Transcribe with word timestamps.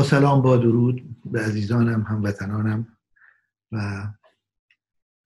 با 0.00 0.04
سلام 0.04 0.42
با 0.42 0.56
درود 0.56 1.16
به 1.24 1.40
عزیزانم 1.40 2.02
هموطنانم 2.02 2.96
و 3.72 4.06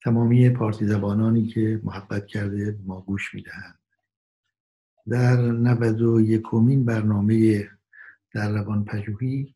تمامی 0.03 0.49
پارتی 0.49 0.85
زبانانی 0.85 1.47
که 1.47 1.81
محبت 1.83 2.27
کرده 2.27 2.79
ما 2.85 3.01
گوش 3.01 3.33
می‌دهند. 3.33 3.79
در 5.07 5.37
91 5.41 6.41
کمین 6.41 6.85
برنامه 6.85 7.69
در 8.31 8.51
روان 8.51 8.85
پژوهی 8.85 9.55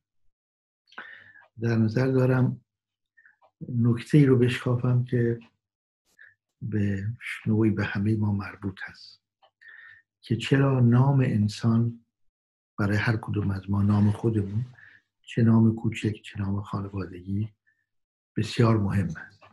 در 1.62 1.76
نظر 1.76 2.08
دارم 2.08 2.62
نکته 3.70 4.18
ای 4.18 4.26
رو 4.26 4.38
بشکافم 4.38 5.04
که 5.04 5.40
به 6.62 7.08
نوعی 7.46 7.72
به 7.72 7.86
همه 7.86 8.16
ما 8.16 8.32
مربوط 8.32 8.80
هست 8.84 9.22
که 10.22 10.36
چرا 10.36 10.80
نام 10.80 11.20
انسان 11.20 12.06
برای 12.78 12.98
هر 12.98 13.18
کدوم 13.18 13.52
از 13.52 13.70
ما 13.70 13.82
نام 13.82 14.12
خودمون 14.12 14.66
چه 15.30 15.44
نام 15.44 15.76
کوچک 15.76 16.22
چه 16.22 16.40
نام 16.40 16.62
خانوادگی 16.62 17.50
بسیار 18.38 18.78
مهم 18.78 19.08
است 19.18 19.44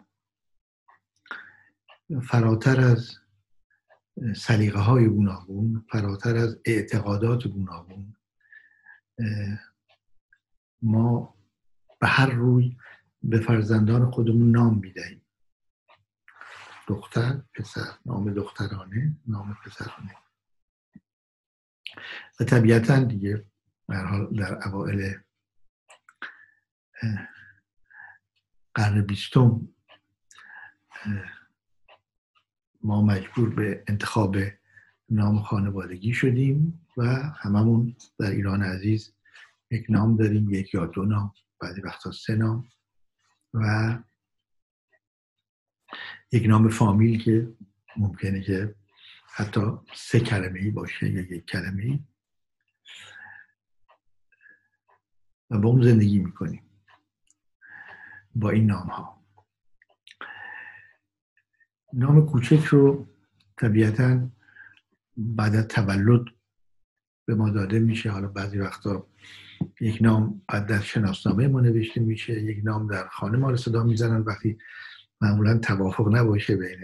فراتر 2.22 2.80
از 2.80 3.18
سلیقه 4.36 4.78
های 4.78 5.08
گوناگون 5.08 5.86
فراتر 5.90 6.36
از 6.36 6.58
اعتقادات 6.64 7.46
گوناگون 7.46 8.16
ما 10.82 11.34
به 12.00 12.06
هر 12.06 12.30
روی 12.30 12.76
به 13.22 13.40
فرزندان 13.40 14.10
خودمون 14.10 14.50
نام 14.50 14.78
می‌دهیم. 14.78 15.22
دختر 16.88 17.42
پسر 17.54 17.98
نام 18.06 18.34
دخترانه 18.34 19.16
نام 19.26 19.56
پسرانه. 19.64 20.14
و 22.40 22.44
طبیعتا 22.44 23.04
دیگه 23.04 23.44
در 23.88 24.68
اوائل 24.68 25.14
قرن 28.74 29.00
بیستم 29.02 29.68
ما 32.82 33.02
مجبور 33.02 33.54
به 33.54 33.84
انتخاب 33.88 34.36
نام 35.08 35.42
خانوادگی 35.42 36.14
شدیم 36.14 36.86
و 36.96 37.04
هممون 37.36 37.96
در 38.18 38.30
ایران 38.30 38.62
عزیز 38.62 39.14
یک 39.70 39.86
نام 39.88 40.16
داریم 40.16 40.50
یک 40.50 40.74
یا 40.74 40.86
دو 40.86 41.04
نام 41.04 41.34
بعضی 41.60 41.80
وقتا 41.80 42.12
سه 42.12 42.34
نام 42.36 42.68
و 43.54 43.98
یک 46.32 46.46
نام 46.46 46.68
فامیل 46.68 47.22
که 47.22 47.54
ممکنه 47.96 48.40
که 48.40 48.74
حتی 49.34 49.60
سه 49.94 50.20
کلمه 50.20 50.60
ای 50.60 50.70
باشه 50.70 51.10
یا 51.10 51.20
یک 51.20 51.46
کلمه 51.46 51.82
ای 51.82 52.00
و 55.50 55.58
با 55.58 55.68
اون 55.68 55.82
زندگی 55.82 56.18
می‌کنیم. 56.18 56.65
با 58.40 58.50
این 58.50 58.66
نام 58.66 58.86
ها 58.86 59.24
نام 61.92 62.26
کوچک 62.26 62.64
رو 62.64 63.06
طبیعتا 63.56 64.30
بعد 65.16 65.54
از 65.54 65.68
تولد 65.68 66.24
به 67.26 67.34
ما 67.34 67.50
داده 67.50 67.78
میشه. 67.78 68.10
حالا 68.10 68.28
بعضی 68.28 68.58
وقتا 68.58 69.06
یک 69.80 69.98
نام 70.02 70.42
در 70.48 70.80
شناسنامه 70.80 71.48
ما 71.48 71.60
نوشته 71.60 72.00
میشه 72.00 72.32
یک 72.32 72.60
نام 72.64 72.86
در 72.86 73.08
خانه 73.08 73.38
ما 73.38 73.50
رو 73.50 73.56
صدا 73.56 73.84
می‌زنن. 73.84 74.20
وقتی 74.20 74.58
معمولا 75.20 75.58
توافق 75.58 76.16
نباشه 76.16 76.56
بین 76.56 76.80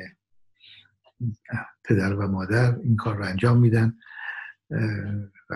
پدر 1.85 2.15
و 2.15 2.29
مادر 2.29 2.79
این 2.79 2.97
کار 2.97 3.17
رو 3.17 3.25
انجام 3.25 3.59
میدن. 3.59 3.99
و 5.51 5.55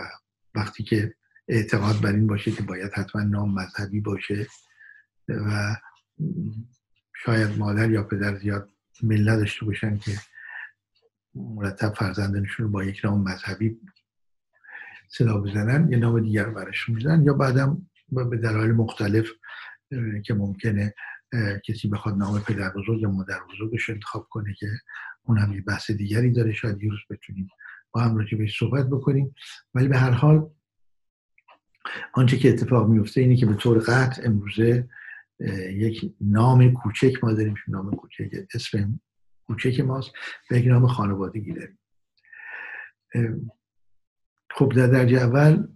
وقتی 0.55 0.83
که 0.83 1.15
اعتقاد 1.49 2.01
بر 2.01 2.13
این 2.13 2.27
باشه 2.27 2.51
که 2.51 2.63
باید 2.63 2.93
حتما 2.95 3.23
نام 3.23 3.55
مذهبی 3.55 4.01
باشه 4.01 4.47
و 5.29 5.77
شاید 7.15 7.59
مادر 7.59 7.91
یا 7.91 8.03
پدر 8.03 8.39
زیاد 8.39 8.71
میل 9.03 9.29
نداشته 9.29 9.67
باشن 9.67 9.99
که 9.99 10.13
مرتب 11.35 11.95
فرزندانشون 11.95 12.67
رو 12.67 12.73
با 12.73 12.85
یک 12.85 13.01
نام 13.05 13.23
مذهبی 13.23 13.81
صدا 15.09 15.39
بزنن 15.41 15.93
یه 15.93 15.99
نام 15.99 16.21
دیگر 16.21 16.51
برشون 16.51 16.95
می‌زنن 16.95 17.25
یا 17.25 17.35
بعدم 17.35 17.87
به 18.09 18.37
دلایل 18.37 18.73
مختلف 18.73 19.31
که 20.25 20.35
ممکنه 20.35 20.95
کسی 21.65 21.89
بخواد 21.89 22.17
نام 22.17 22.41
پدر 22.41 22.71
بزرگ 22.71 23.01
یا 23.01 23.11
مادر 23.11 23.39
بزرگش 23.53 23.91
انتخاب 23.91 24.27
کنه 24.31 24.55
که 24.55 24.67
اون 25.23 25.39
هم 25.39 25.53
یه 25.53 25.61
بحث 25.61 25.91
دیگری 25.91 26.33
داره 26.33 26.53
شاید 26.53 26.83
یه 26.83 26.91
روز 26.91 27.01
بتونیم 27.11 27.49
با 27.93 28.01
هم 28.01 28.17
راجع 28.17 28.39
بهش 28.39 28.59
صحبت 28.59 28.87
بکنیم. 28.87 29.35
ولی 29.75 29.89
به 29.89 29.99
هر 29.99 30.11
حال 30.11 30.51
آنچه 32.13 32.39
که 32.39 32.49
اتفاق 32.49 32.89
میفته 32.89 33.21
اینه 33.21 33.37
که 33.37 33.47
به 33.47 33.55
طور 33.55 33.79
قطع 33.79 34.23
امروزه 34.25 34.89
یک 35.71 36.15
نام 36.21 36.73
کوچک 36.73 37.25
ما 37.25 37.33
داریم 37.33 37.55
نام 37.69 37.91
کوچک 37.91 38.31
اسم 38.55 39.01
کوچک 39.47 39.81
ماست 39.81 40.11
و 40.51 40.55
یک 40.55 40.67
نام 40.67 40.87
خانوادگی 40.87 41.55
داریم. 41.55 41.79
خب 44.51 44.73
در 44.77 44.87
درجه 44.87 45.17
اول 45.17 45.69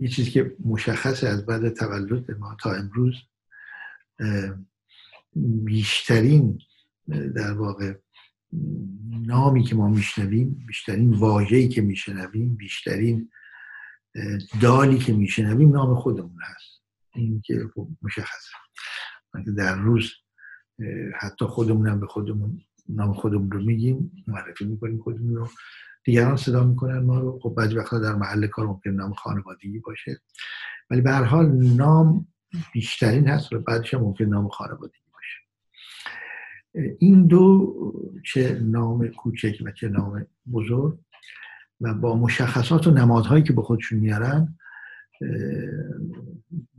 یه 0.00 0.08
چیزی 0.08 0.30
که 0.30 0.56
مشخصه 0.64 1.28
از 1.28 1.46
بعد 1.46 1.68
تولد 1.68 2.30
ما 2.38 2.56
تا 2.62 2.72
امروز 2.72 3.14
بیشترین 5.64 6.58
در 7.08 7.52
واقع 7.52 7.94
نامی 9.26 9.64
که 9.64 9.74
ما 9.74 9.88
میشنویم 9.88 10.64
بیشترین 10.66 11.10
واژه‌ای 11.10 11.68
که 11.68 11.82
میشنویم 11.82 12.56
بیشترین 12.56 13.30
دالی 14.60 14.98
که 14.98 15.12
میشنویم 15.12 15.72
نام 15.72 15.94
خودمون 15.94 16.38
هست. 16.42 16.69
این 17.14 17.40
که 17.44 17.68
خب 17.74 17.88
مشخصه. 18.02 18.52
در 19.56 19.76
روز 19.76 20.12
حتی 21.20 21.44
خودمون 21.44 22.00
به 22.00 22.06
خودمون 22.06 22.60
نام 22.88 23.12
خودمون 23.12 23.50
رو 23.50 23.62
میگیم 23.62 24.24
معرفی 24.26 24.64
می‌کنیم 24.64 25.02
خودمون 25.02 25.34
رو. 25.34 25.48
دیگران 26.04 26.36
صدا 26.36 26.64
می‌کنن 26.64 26.98
ما 26.98 27.18
رو. 27.18 27.40
خب 27.42 27.54
بعضی 27.56 27.76
وقتا 27.76 27.98
در 27.98 28.14
محل 28.14 28.46
کار 28.46 28.66
ممکن 28.66 28.90
نام 28.90 29.12
خانوادگی 29.12 29.78
باشه. 29.78 30.20
ولی 30.90 31.00
به 31.00 31.10
هر 31.10 31.24
حال 31.24 31.46
نام 31.52 32.28
بیشترین 32.72 33.28
هست 33.28 33.52
و 33.52 33.58
بعدش 33.58 33.94
هم 33.94 34.00
ممکن 34.00 34.24
نام 34.24 34.48
خانوادگی 34.48 35.04
باشه. 35.12 35.38
این 36.98 37.26
دو 37.26 37.74
چه 38.24 38.60
نام 38.62 39.08
کوچک 39.08 39.62
و 39.64 39.70
چه 39.70 39.88
نام 39.88 40.26
بزرگ 40.52 40.98
و 41.80 41.94
با 41.94 42.16
مشخصات 42.16 42.86
و 42.86 42.90
نمادهایی 42.90 43.42
که 43.42 43.52
به 43.52 43.62
خودشون 43.62 43.98
میارن 43.98 44.58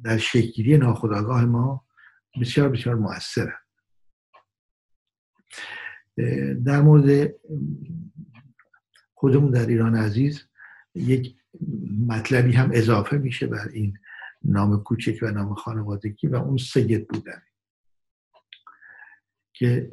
در 0.03 0.17
شکلگیری 0.17 0.77
ناخودآگاه 0.77 1.45
ما 1.45 1.85
بسیار 2.41 2.69
بسیار 2.69 2.95
موثره. 2.95 3.53
در 6.65 6.81
مورد 6.81 7.35
خودمون 9.13 9.51
در 9.51 9.65
ایران 9.65 9.95
عزیز 9.95 10.47
یک 10.95 11.35
مطلبی 12.07 12.51
هم 12.51 12.69
اضافه 12.73 13.17
میشه 13.17 13.47
بر 13.47 13.67
این 13.67 13.97
نام 14.43 14.83
کوچک 14.83 15.19
و 15.21 15.31
نام 15.31 15.53
خانوادگی 15.55 16.27
و 16.27 16.35
اون 16.35 16.57
سید 16.57 17.07
بودن. 17.07 17.41
که 19.53 19.91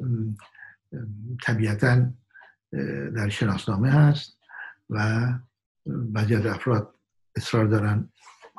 طبیعتا 1.43 2.13
در 3.15 3.29
شناسنامه 3.29 3.91
هست 3.91 4.39
و 4.89 5.27
بعضی 5.85 6.35
از 6.35 6.45
افراد 6.45 6.95
اصرار 7.35 7.65
دارن 7.65 8.09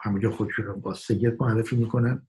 همونجا 0.03 0.31
خودشون 0.31 0.65
رو 0.65 0.81
با 0.81 0.95
سید 0.95 1.43
معرفی 1.43 1.77
می‌کنن. 1.77 2.27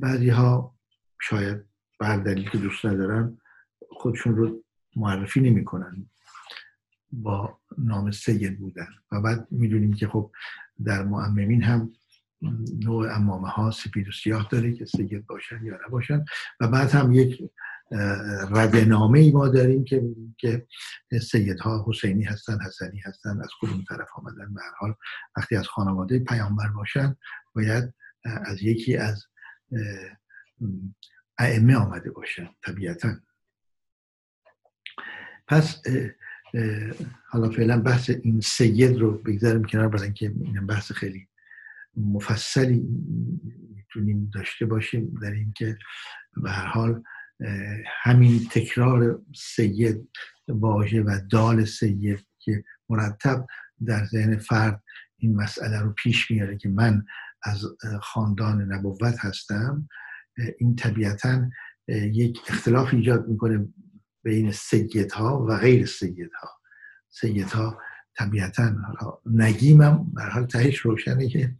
بعضی 0.00 0.28
ها 0.28 0.74
شاید 1.20 1.64
بر 2.00 2.16
دلیل 2.16 2.50
که 2.50 2.58
دوست 2.58 2.86
ندارن 2.86 3.38
خودشون 3.90 4.36
رو 4.36 4.64
معرفی 4.96 5.40
نمی‌کنن. 5.40 6.06
با 7.12 7.58
نام 7.78 8.10
سید 8.10 8.58
بودن. 8.58 8.88
و 9.12 9.20
بعد 9.20 9.46
می‌دونیم 9.50 9.92
که 9.92 10.08
خب 10.08 10.32
در 10.84 11.04
معممین 11.04 11.62
هم 11.62 11.92
نوع 12.84 13.14
امامه 13.14 13.48
ها 13.48 13.70
سپید 13.70 14.08
و 14.08 14.12
سیاه 14.12 14.48
داره 14.50 14.72
که 14.72 14.84
سید 14.84 15.26
باشن 15.26 15.64
یا 15.64 15.78
نباشن. 15.86 16.24
و 16.60 16.68
بعد 16.68 16.90
هم 16.90 17.12
یک 17.12 17.42
ردنامه 18.50 19.18
ای 19.18 19.30
ما 19.30 19.48
داریم 19.48 19.84
که 19.84 20.02
که 20.38 21.18
سیدها 21.18 21.84
حسینی 21.88 22.24
هستن 22.24 22.58
حسنی 22.66 23.00
هستن 23.00 23.40
از 23.40 23.50
کدوم 23.60 23.84
طرف 23.88 24.08
آمدن. 24.14 24.54
به 24.54 24.60
هر 24.60 24.72
حال 24.78 24.94
وقتی 25.36 25.56
از 25.56 25.66
خانواده 25.68 26.18
پیامبر 26.18 26.68
باشن 26.68 27.16
باید 27.54 27.94
از 28.24 28.62
یکی 28.62 28.96
از 28.96 29.26
ائمه 31.38 31.76
آمده 31.76 32.10
باشن 32.10 32.48
طبیعتا. 32.66 33.14
پس 35.46 35.82
حالا 37.28 37.50
فعلا 37.50 37.80
بحث 37.80 38.10
این 38.10 38.40
سید 38.40 38.98
رو 38.98 39.18
بگذاریم 39.18 39.64
کنار 39.64 39.88
برای 39.88 40.04
اینکه 40.04 40.34
این 40.44 40.66
بحث 40.66 40.92
خیلی 40.92 41.28
مفصلی 41.96 42.80
می‌تونیم 43.74 44.30
داشته 44.34 44.66
باشیم 44.66 45.18
در 45.22 45.30
اینکه 45.30 45.78
به 46.42 46.50
هر 46.50 46.66
حال 46.66 47.02
همین 48.02 48.48
تکرار 48.50 49.22
سید 49.36 50.08
واژه 50.48 51.02
و 51.02 51.18
دال 51.30 51.64
سید 51.64 52.26
که 52.38 52.64
مرتب 52.88 53.46
در 53.86 54.04
ذهن 54.04 54.36
فرد 54.36 54.82
این 55.18 55.36
مسئله 55.36 55.80
رو 55.80 55.92
پیش 55.92 56.30
میاره 56.30 56.56
که 56.56 56.68
من 56.68 57.04
از 57.42 57.64
خاندان 58.02 58.72
نبوت 58.72 59.24
هستم 59.24 59.88
این 60.58 60.76
طبیعتا 60.76 61.50
یک 61.88 62.40
اختلاف 62.48 62.94
ایجاد 62.94 63.28
می‌کنه 63.28 63.68
بین 64.22 64.52
سید 64.52 65.12
ها 65.12 65.46
و 65.48 65.56
غیر 65.56 65.86
سید 65.86 66.30
ها 66.40 66.48
سید 67.08 67.50
ها 67.50 67.80
طبیعتا 68.14 68.74
نگیمم 69.26 70.12
در 70.16 70.30
حال 70.30 70.46
تهش 70.46 70.78
روشنه 70.78 71.28
که 71.28 71.56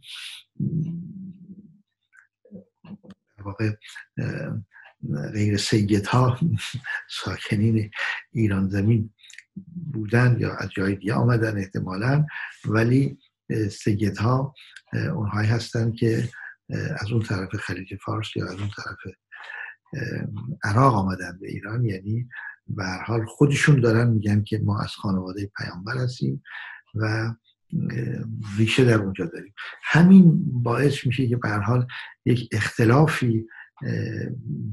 غیر 5.33 5.57
سید 5.57 6.05
ها 6.05 6.39
ساکنین 7.23 7.91
ایران 8.31 8.69
زمین 8.69 9.13
بودن 9.93 10.37
یا 10.39 10.55
از 10.55 10.69
جای 10.69 10.95
دیگه 10.95 11.13
آمدن 11.13 11.57
احتمالا 11.57 12.25
ولی 12.65 13.17
سید 13.71 14.17
ها 14.17 14.55
اونهایی 14.93 15.49
هستند 15.49 15.95
که 15.95 16.29
از 16.99 17.11
اون 17.11 17.21
طرف 17.21 17.55
خلیج 17.55 17.95
فارس 18.05 18.35
یا 18.35 18.45
از 18.45 18.59
اون 18.59 18.69
طرف 18.77 19.13
عراق 20.63 20.93
آمدن 20.93 21.37
به 21.41 21.47
ایران. 21.47 21.85
یعنی 21.85 22.29
به 22.67 22.85
حال 23.05 23.25
خودشون 23.25 23.81
دارن 23.81 24.07
میگن 24.07 24.43
که 24.43 24.59
ما 24.63 24.79
از 24.81 24.89
خانواده 24.89 25.51
پیامبر 25.57 25.97
هستیم 25.97 26.43
و 26.95 27.33
ریشه 28.57 28.85
در 28.85 28.97
اونجا 28.97 29.25
داریم. 29.25 29.53
همین 29.83 30.41
باعث 30.63 31.05
میشه 31.05 31.27
که 31.27 31.37
به 31.37 31.49
حال 31.49 31.87
یک 32.25 32.49
اختلافی 32.51 33.45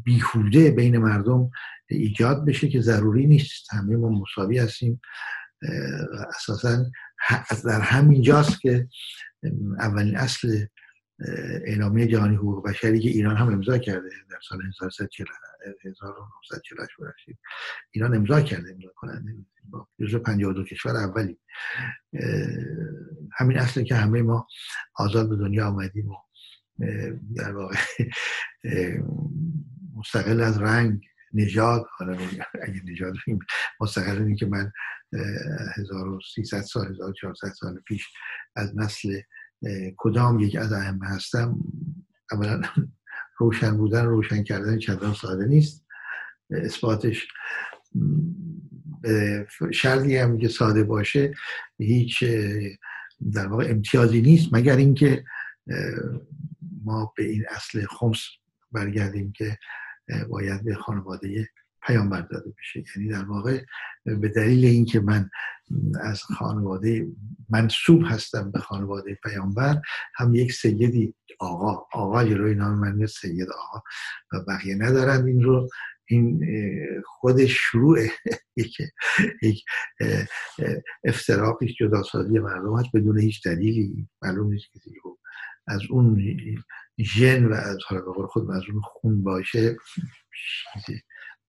بیهوده 0.05 0.71
بین 0.71 0.99
مردم 0.99 1.51
ایجاد 1.87 2.47
بشه 2.47 2.69
که 2.69 2.81
ضروری 2.81 3.27
نیست. 3.27 3.75
همه 3.75 3.97
ما 3.97 4.09
مساوی 4.09 4.59
هستیم. 4.59 5.01
اساسا 6.37 6.85
در 7.65 7.81
همین 7.81 8.23
جاست 8.23 8.61
که 8.61 8.89
اولین 9.79 10.17
اصل 10.17 10.67
اعلامیه 11.67 12.07
جهانی 12.07 12.37
حقوق 12.37 12.69
بشری 12.69 13.01
که 13.01 13.09
ایران 13.09 13.37
هم 13.37 13.49
امضا 13.49 13.79
کرده 13.79 14.11
در 14.31 14.39
سال 14.49 14.61
1948 15.85 17.31
ایران 17.91 18.15
امضا 18.15 18.41
کرده 18.41 18.71
امضا 18.71 18.89
کننده. 18.97 19.33
جزو 20.01 20.19
52 20.19 20.65
کشور 20.65 20.97
اولی. 20.97 21.39
همین 23.33 23.59
اصل 23.59 23.83
که 23.83 23.95
همه 23.95 24.23
ما 24.23 24.47
آزاد 24.95 25.29
به 25.29 25.37
دنیا 25.37 25.67
آمدیم 25.67 26.09
و 26.09 26.15
در 27.37 27.53
واقع 27.53 27.77
مستقل 29.97 30.41
از 30.41 30.59
رنگ 30.59 31.06
نژاد. 31.35 31.87
حالا 31.99 32.19
اگه 32.62 32.82
نژاد 32.85 33.15
مستقل 33.81 34.19
اینه 34.19 34.37
که 34.37 34.47
من 34.47 34.73
1300 35.77 36.61
سال 36.61 36.94
1400 36.94 37.49
سال 37.49 37.81
پیش 37.87 38.09
از 38.56 38.77
نسل 38.77 39.21
کدام 39.97 40.41
یک 40.41 40.56
از 40.56 40.73
ائمه 40.73 41.06
هستم 41.06 41.59
اولا 42.32 42.62
روشن 43.38 43.77
بودن 43.77 44.05
روشن 44.05 44.43
کردن 44.43 44.79
چندان 44.79 45.15
ساده 45.15 45.47
نیست. 45.47 45.87
اثباتش 46.50 47.29
شرطی 49.73 50.17
هم 50.17 50.38
که 50.38 50.49
ساده 50.49 50.85
باشه 50.85 51.35
هیچ 51.79 52.25
در 53.32 53.47
واقع 53.47 53.71
امتیازی 53.71 54.23
نیست 54.23 54.49
مگر 54.53 54.77
اینکه 54.77 55.25
ما 56.91 57.13
به 57.17 57.25
این 57.25 57.45
اصل 57.49 57.87
خمس 57.87 58.21
برگردیم 58.73 59.33
که 59.33 59.59
باید 60.29 60.65
به 60.65 60.75
خانواده 60.75 61.49
پیامبر 61.87 62.21
داده 62.21 62.55
بشه. 62.59 62.85
یعنی 62.97 63.09
در 63.09 63.25
واقع 63.25 63.65
به 64.05 64.29
دلیل 64.29 64.65
اینکه 64.65 65.01
من 65.01 65.31
از 66.01 66.23
خانواده 66.23 67.07
منصوب 67.51 68.03
هستم 68.07 68.51
به 68.51 68.59
خانواده 68.59 69.15
پیامبر 69.15 69.81
هم 70.15 70.35
یک 70.35 70.53
سیدی 70.53 71.15
آقا 71.39 71.87
آقا 71.93 72.23
روی 72.23 72.55
نام 72.55 72.79
من 72.79 73.07
سید 73.07 73.49
آقا 73.51 73.83
و 74.33 74.45
بقیه 74.49 74.75
ندارند 74.75 75.27
این 75.27 75.43
رو 75.43 75.69
این 76.07 76.41
خود 77.07 77.47
شروع 77.47 77.99
یک 79.43 79.65
افتراقی 81.05 81.75
جداسازی 81.81 82.39
مردم 82.39 82.79
هست. 82.79 82.89
بدون 82.95 83.21
هیچ 83.21 83.45
دلیلی 83.45 84.09
معلوم 84.23 84.53
نیست 84.53 84.67
کسی 84.75 84.91
از 85.70 85.81
اون 85.90 86.34
ژن 87.00 87.44
و 87.44 87.52
از 87.52 87.78
حالا 87.87 88.02
به 88.02 88.26
خود 88.26 88.50
از 88.50 88.62
اون 88.72 88.81
خون 88.81 89.22
باشه 89.22 89.76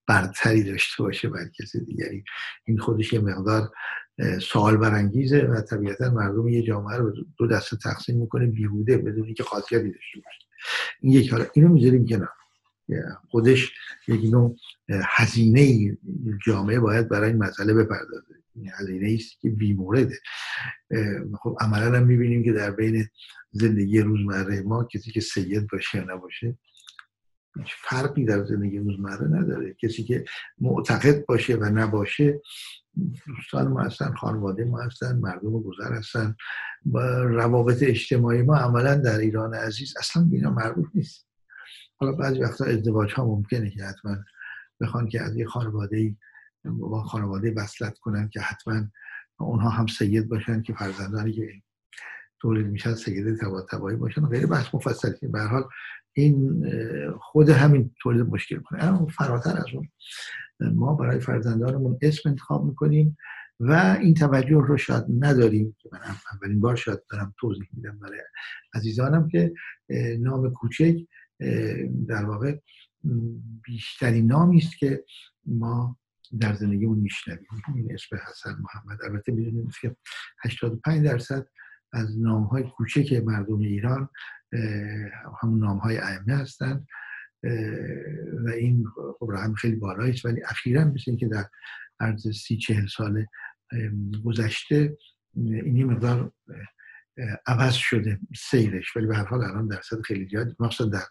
برتری 0.06 0.62
داشته 0.62 1.02
باشه 1.02 1.28
بر 1.28 1.48
کسی 1.60 1.84
دیگری 1.84 2.24
این 2.64 2.78
خودش 2.78 3.12
یه 3.12 3.20
مقدار 3.20 3.70
سوال 4.42 4.76
برانگیزه 4.76 5.40
و 5.42 5.60
طبیعتا 5.60 6.10
مردم 6.10 6.48
یه 6.48 6.62
جامعه 6.62 6.96
رو 6.96 7.14
دو 7.38 7.46
دسته 7.46 7.76
تقسیم 7.76 8.20
می‌کنه 8.20 8.46
بیهوده 8.46 8.98
بدون 8.98 9.24
اینکه 9.24 9.42
خاصیتی 9.42 9.90
داشته 9.90 10.18
باشه. 10.24 10.46
این 11.00 11.12
یک 11.12 11.30
حالا 11.30 11.46
اینو 11.54 11.68
می‌ذاریم 11.68 12.06
کنار. 12.06 12.28
خودش 13.28 13.72
یک 14.08 14.32
نوع 14.32 14.56
هزینه 14.88 15.96
جامعه 16.46 16.80
باید 16.80 17.08
برای 17.08 17.30
این 17.30 17.38
مسئله 17.38 17.74
بپردازه. 17.74 18.34
این 18.54 18.70
هزینه 18.80 19.16
است 19.20 19.40
که 19.40 19.50
بیمورده. 19.50 20.18
خب 21.42 21.56
عملا 21.60 21.98
هم 21.98 22.06
می‌بینیم 22.06 22.44
که 22.44 22.52
در 22.52 22.70
بین 22.70 23.08
زندگی 23.52 24.00
روزمره 24.00 24.62
ما 24.62 24.84
کسی 24.84 25.12
که 25.12 25.20
سید 25.20 25.68
باشه 25.70 25.98
یا 25.98 26.14
نباشه 26.14 26.58
هیچ 27.58 27.74
فرقی 27.78 28.24
در 28.24 28.44
زندگی 28.44 28.78
روزمره 28.78 29.28
نداره. 29.28 29.74
کسی 29.74 30.04
که 30.04 30.24
معتقد 30.58 31.26
باشه 31.26 31.56
و 31.56 31.64
نباشه 31.64 32.40
دوستان 33.26 33.68
ما 33.68 33.80
هستن 33.80 34.14
خانواده 34.14 34.64
ما 34.64 34.80
هستن 34.82 35.18
مردم 35.18 35.62
گذر 35.62 35.92
هستن. 35.92 36.36
روابط 37.24 37.82
اجتماعی 37.82 38.42
ما 38.42 38.56
عملا 38.56 38.94
در 38.94 39.18
ایران 39.18 39.54
عزیز 39.54 39.94
اصلا 39.98 40.28
اینا 40.32 40.50
مربوط 40.50 40.88
نیست. 40.94 41.28
حالا 41.96 42.12
بعضی 42.12 42.40
وقتا 42.40 42.64
ازدواج 42.64 43.12
ها 43.12 43.24
ممکنه 43.24 43.70
که 43.70 43.84
حتما 43.84 44.16
بخوان 44.80 45.08
که 45.08 45.22
از 45.22 45.36
یه 45.36 45.46
خانواده 45.46 46.16
با 46.64 47.02
خانواده 47.02 47.54
وصلت 47.56 47.98
کنن 47.98 48.28
که 48.28 48.40
حتما 48.40 48.82
اونها 49.38 49.68
هم 49.68 49.86
سید 49.86 50.28
باشن 50.28 50.62
که 50.62 50.74
فرزندانی 50.74 51.32
که 51.32 51.62
تولید 52.42 52.66
میشن 52.66 52.94
سید 52.94 53.38
تبا 53.40 53.62
تبایی 53.62 53.96
باشن 53.96 54.26
غیر 54.26 54.46
بحث 54.46 54.74
مفصلی. 54.74 55.28
به 55.28 55.42
حال 55.42 55.64
این 56.12 56.64
خود 57.20 57.48
همین 57.48 57.94
تولید 58.02 58.26
مشکل 58.26 58.58
کنه 58.58 58.84
اما 58.84 59.06
فراتر 59.06 59.50
از 59.50 59.66
اون 59.74 59.88
ما 60.60 60.94
برای 60.94 61.20
فرزندانمون 61.20 61.98
اسم 62.02 62.28
انتخاب 62.28 62.64
می‌کنیم 62.64 63.16
و 63.60 63.98
این 64.00 64.14
توجه 64.14 64.62
رو 64.66 64.78
شاید 64.78 65.04
نداریم 65.18 65.76
که 65.78 65.88
من 65.92 65.98
اولین 66.32 66.60
بار 66.60 66.76
شاید 66.76 66.98
دارم 67.10 67.34
توضیح 67.40 67.68
میدم 67.72 67.98
برای 67.98 68.20
عزیزانم 68.74 69.28
که 69.28 69.52
نام 70.18 70.52
کوچک 70.52 70.96
در 72.08 72.24
واقع 72.24 72.58
بیشترین 73.64 74.26
نامی 74.26 74.58
است 74.58 74.78
که 74.78 75.04
ما 75.46 75.96
در 76.40 76.54
زندگیمون 76.54 76.98
میشنویم. 76.98 77.46
این 77.74 77.92
اسم 77.94 78.16
حسن 78.16 78.50
محمد. 78.50 78.98
البته 79.04 79.32
می‌دونیم 79.32 79.68
که 79.80 79.96
85 80.44 81.04
درصد 81.04 81.46
از 81.92 82.20
نام 82.20 82.42
های 82.42 82.62
کوچک 82.62 83.12
مردم 83.12 83.58
ایران 83.58 84.08
همون 85.42 85.60
نام 85.60 85.78
های 85.78 85.98
ائمه 85.98 86.36
هستند 86.36 86.86
و 88.44 88.48
این 88.48 88.84
خب 89.18 89.30
رقم 89.32 89.54
خیلی 89.54 89.76
بالایی 89.76 90.12
است 90.12 90.24
ولی 90.24 90.42
اخیرا 90.44 90.84
مثل 90.84 91.16
که 91.16 91.28
در 91.28 91.44
عرض 92.00 92.28
سی 92.28 92.56
چهل 92.56 92.86
سال 92.86 93.26
گذشته 94.24 94.96
این 95.36 95.84
مقدار 95.84 96.32
عوض 97.46 97.74
شده 97.74 98.20
سیرش. 98.36 98.96
ولی 98.96 99.06
به 99.06 99.16
هر 99.16 99.24
حال 99.24 99.42
الان 99.42 99.68
درصد 99.68 100.00
خیلی 100.00 100.28
زیاد 100.28 100.56
مخصوصا 100.60 100.90
در 100.90 101.02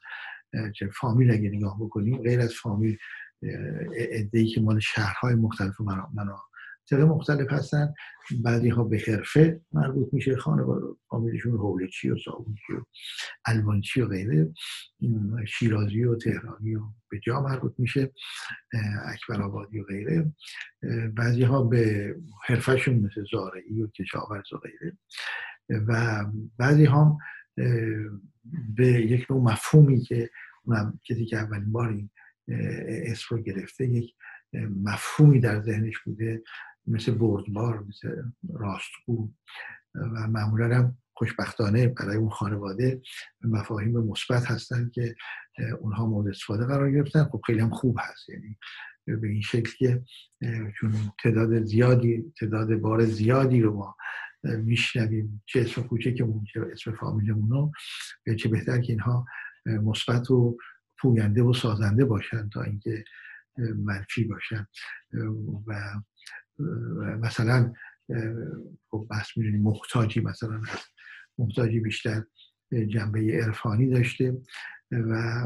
فامیل 0.99 1.31
اگه 1.31 1.49
نگاه 1.49 1.79
بکنیم 1.79 2.23
غیر 2.23 2.39
از 2.39 2.53
فامیل 2.53 2.97
ای 4.33 4.45
که 4.45 4.61
مال 4.61 4.79
شهرهای 4.79 5.35
مختلف 5.35 5.81
مناطق 6.91 7.07
مختلف 7.07 7.51
هستن. 7.51 7.93
بعضی 8.43 8.69
ها 8.69 8.83
به 8.83 9.03
حرفه 9.07 9.61
مربوط 9.71 10.13
میشه. 10.13 10.35
خانواده 10.35 10.85
فامیلشون 11.09 11.51
هولچی 11.51 12.09
و 12.09 12.17
سابونچی 12.17 12.73
و 12.73 12.83
الوانچی 13.45 14.01
و 14.01 14.07
غیره. 14.07 14.53
شیرازی 15.47 16.03
و 16.03 16.15
تهرانی 16.15 16.75
و 16.75 16.81
به 17.09 17.19
جا 17.19 17.41
مربوط 17.41 17.73
میشه. 17.77 18.11
اکبر 19.05 19.41
آبادی 19.41 19.79
و 19.79 19.83
غیره. 19.83 20.33
بعضی 21.15 21.43
ها 21.43 21.63
به 21.63 22.15
حرفشون 22.45 22.95
مثل 22.95 23.25
زارعی 23.31 23.81
و 23.81 23.87
کشاورز 23.87 24.53
و 24.53 24.57
غیره. 24.57 24.97
و 25.87 26.25
بعضی 26.57 26.85
هم 26.85 27.17
به 28.75 28.87
یک 28.87 29.31
نوع 29.31 29.41
مفهومی 29.43 30.01
که 30.01 30.29
کسی 31.03 31.25
که 31.25 31.37
اولین 31.37 31.71
بار 31.71 31.89
این 31.89 32.09
اسم 32.87 33.35
رو 33.35 33.41
گرفته 33.41 33.85
یک 33.85 34.15
مفهومی 34.83 35.39
در 35.39 35.61
ذهنش 35.61 35.99
بوده. 35.99 36.41
مثل 36.87 37.11
بردبار 37.11 37.83
مثل 37.83 38.21
راستگو 38.53 39.31
و 39.95 40.27
معمولا 40.27 40.77
هم 40.77 40.97
خوشبختانه 41.13 41.87
برای 41.87 42.17
اون 42.17 42.29
خانواده 42.29 43.01
مفاهیم 43.41 43.97
مثبت 43.97 44.51
هستن 44.51 44.89
که 44.93 45.15
اونها 45.79 46.05
مورد 46.05 46.27
استفاده 46.27 46.65
قرار 46.65 46.91
گرفتن. 46.91 47.23
خب 47.23 47.41
خیلی 47.45 47.59
هم 47.59 47.69
خوب 47.69 47.97
هست. 47.99 48.29
یعنی 48.29 48.57
به 49.05 49.27
این 49.27 49.41
شکل 49.41 49.71
که 49.77 50.03
چون 50.79 50.93
تعداد 51.23 51.63
زیادی 51.63 52.33
تعداد 52.39 52.75
بار 52.75 53.05
زیادی 53.05 53.61
رو 53.61 53.77
ما 53.77 53.95
میشنویم 54.43 55.43
چه 55.45 55.61
اسم 55.61 55.81
کوچکمون 55.81 56.45
چه 56.53 56.61
اسم 56.71 56.91
فامیلمون 56.91 57.71
چه 58.39 58.49
بهتر 58.49 58.81
که 58.81 58.93
اینها 58.93 59.25
مثبت 59.65 60.31
و 60.31 60.57
پوینده 60.99 61.43
و 61.43 61.53
سازنده 61.53 62.05
باشن 62.05 62.49
تا 62.49 62.63
اینکه 62.63 63.03
منفی 63.57 64.23
باشن. 64.23 64.67
و 65.67 65.73
مثلا 67.19 67.73
خب 68.89 69.07
بحث 69.09 69.37
می‌دونیم 69.37 69.61
محتاجی 69.61 70.19
مثلا 70.19 70.55
از 70.55 70.79
محتاجی 71.37 71.79
بیشتر 71.79 72.23
جنبه 72.71 73.41
عرفانی 73.43 73.89
داشته 73.89 74.37
و 74.91 75.45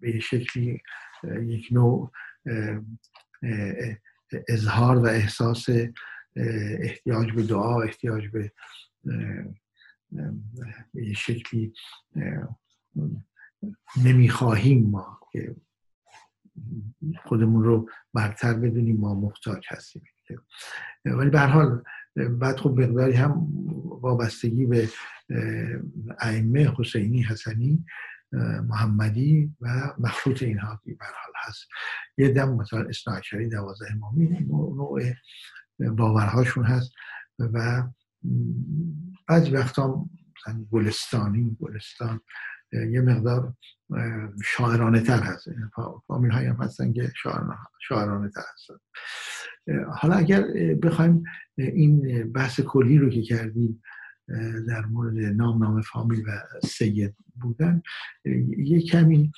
به 0.00 0.20
شکلی 0.20 0.82
یک 1.42 1.68
نوع 1.70 2.12
اظهار 4.48 4.96
و 4.98 5.06
احساس 5.06 5.66
احتیاج 6.36 7.32
به 7.32 7.42
دعا 7.42 7.82
احتیاج 7.82 8.26
به 8.28 8.52
به 10.94 11.12
شکلی 11.16 11.72
نمی‌خواهیم 14.04 14.90
ما 14.90 15.20
که 15.32 15.56
خودمون 17.24 17.64
رو 17.64 17.90
برتر 18.14 18.54
بدونیم 18.54 18.96
ما 18.96 19.14
محتاج 19.14 19.66
هستیم. 19.68 20.02
ولی 21.04 21.30
به 21.30 21.40
حال 21.40 21.82
بعد 22.16 22.56
خب 22.56 22.80
مقداری 22.80 23.12
هم 23.12 23.48
وابستگی 24.02 24.66
به 24.66 24.88
ائمه 26.20 26.72
حسینی 26.78 27.22
حسنی 27.22 27.84
محمدی 28.68 29.52
و 29.60 29.68
مخلوط 29.98 30.42
اینها 30.42 30.80
که 30.84 30.94
به 30.94 31.04
حال 31.04 31.32
هست. 31.36 31.68
یه 32.18 32.28
دم 32.28 32.54
مثلا 32.54 32.82
اصناعشری 32.88 33.48
دوازه 33.48 33.86
امامی 33.90 34.28
نوع 34.28 35.02
باورهاشون 35.78 36.64
هست 36.64 36.92
و 37.38 37.82
بعضی 39.28 39.50
وقتا 39.50 40.06
مثلا 40.36 40.64
گلستانی 40.70 41.56
گلستان 41.60 42.20
یه 42.72 43.00
مقدار 43.00 43.54
شاعرانه 44.44 45.00
تر 45.00 45.20
هست. 45.20 45.48
فامیل 46.06 46.30
های 46.30 46.46
هم 46.46 46.56
هستن 46.56 46.92
که 46.92 47.12
شاعرانه 47.88 48.30
تر 48.30 48.42
هستن. 48.54 48.74
حالا 49.92 50.14
اگر 50.14 50.42
بخوایم 50.82 51.22
این 51.56 52.22
بحث 52.32 52.60
کلی 52.60 52.98
رو 52.98 53.10
که 53.10 53.22
کردیم 53.22 53.82
در 54.68 54.86
مورد 54.86 55.18
نام 55.18 55.64
نام 55.64 55.80
فامیل 55.80 56.20
و 56.20 56.30
سید 56.66 57.14
بودن 57.40 57.82
یه 58.58 58.80
کمی 58.80 59.32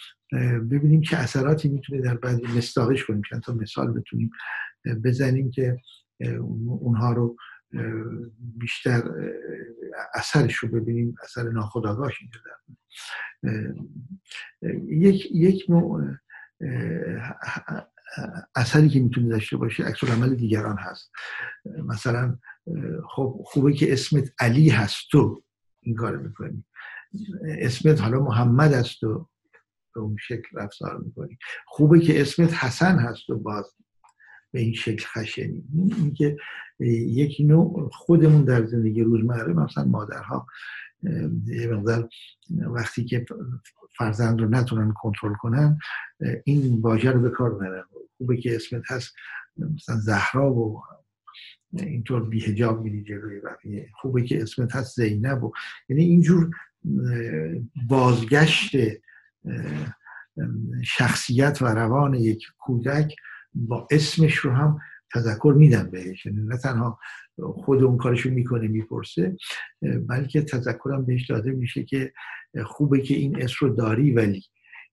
ببینیم 0.71 1.01
چه 1.01 1.17
اثراتی 1.17 1.69
می‌تونه 1.69 2.01
در 2.03 2.17
بعضی 2.17 2.43
مستاقش 2.57 3.05
کنیم. 3.05 3.23
چند 3.31 3.43
تا 3.43 3.55
مثال 3.55 3.93
بتونیم 3.93 4.31
بزنیم 5.05 5.51
که 5.51 5.77
اونها 6.81 7.13
رو 7.13 7.37
بیشتر 8.39 9.11
اثرش 10.15 10.55
رو 10.55 10.69
ببینیم 10.69 11.15
اثر 11.23 11.43
ناخداگاهش 11.43 12.15
اینجا 12.21 12.41
یک 14.89 15.29
یک 15.33 15.65
نوع 15.69 16.03
اثری 18.55 18.89
که 18.89 19.01
می‌تونه 19.01 19.29
داشته 19.29 19.57
باشه 19.57 19.85
عکس 19.85 20.05
عمل 20.05 20.35
دیگران 20.35 20.77
هست. 20.79 21.13
مثلا 21.87 22.39
خب 23.09 23.41
خوبه 23.45 23.73
که 23.73 23.93
اسمت 23.93 24.33
علی 24.39 24.69
هست 24.69 25.11
تو 25.11 25.45
این 25.81 25.95
کار 25.95 26.17
می‌کنی. 26.17 26.65
اسمت 27.45 28.01
حالا 28.01 28.21
محمد 28.21 28.73
هست 28.73 29.03
و 29.03 29.29
به 29.95 30.01
اون 30.01 30.17
شکل 30.21 30.59
رفتار 30.59 30.99
می‌کنی. 30.99 31.39
خوبه 31.67 32.01
که 32.01 32.21
اسمت 32.21 32.55
حسن 32.55 32.99
هست 32.99 33.31
و 33.31 33.39
باز 33.39 33.75
به 34.53 34.61
این 34.61 34.75
شکل 34.75 35.05
خشنی. 35.07 35.65
این 35.75 36.15
که 36.15 36.37
یک 36.81 37.37
نوع 37.41 37.91
خودمون 37.93 38.45
در 38.45 38.67
زندگی 38.67 39.03
روزمره 39.03 39.53
مثلا 39.53 39.85
مادرها 39.85 40.47
یه 41.47 41.69
مقدار 41.73 42.09
وقتی 42.51 43.05
که 43.05 43.27
فرزند 43.99 44.41
رو 44.41 44.49
نتونن 44.49 44.93
کنترل 44.93 45.35
کنن 45.35 45.79
این 46.45 46.81
واژه 46.81 47.11
رو 47.11 47.21
به 47.21 47.31
کار 47.31 47.55
برن 47.55 47.85
خوبه 48.17 48.37
که 48.37 48.57
اسمت 48.57 48.83
هست 48.87 49.15
مثلا 49.57 49.97
زهرا 49.97 50.55
و 50.55 50.83
اینطور 51.73 52.29
بیهجاب 52.29 52.83
میری 52.83 53.03
جلوی 53.03 53.41
بقیه. 53.41 53.89
خوبه 53.95 54.23
که 54.23 54.43
اسمت 54.43 54.77
هست 54.77 54.97
زینب 54.97 55.45
و 55.45 55.53
یعنی 55.89 56.05
اینجور 56.05 56.51
بازگشت 57.89 58.77
شخصیت 60.85 61.59
و 61.63 61.67
روان 61.67 62.15
یک 62.15 62.47
کودک 62.59 63.17
با 63.55 63.89
اسمش 63.91 64.37
رو 64.37 64.51
هم 64.53 64.79
تذکر 65.15 65.55
میدن 65.57 65.91
بهش. 65.91 66.27
یعنی 66.27 66.43
نه 66.43 66.57
تنها 66.57 66.99
خود 67.41 67.83
اون 67.83 67.99
کارشو 67.99 68.31
می‌کنه 68.31 68.69
می‌پرسه 68.69 69.37
بلکه 70.09 70.43
تذکرم 70.43 71.07
بهش 71.07 71.31
داده 71.31 71.51
میشه 71.51 71.85
که 71.85 72.13
خوبه 72.65 73.01
که 73.01 73.15
این 73.15 73.43
اسم 73.43 73.57
رو 73.61 73.75
داری 73.75 74.13
ولی. 74.13 74.43